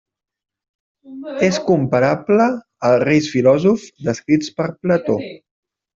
[1.49, 2.47] És comparable
[2.91, 5.19] als reis filòsofs descrits per Plató.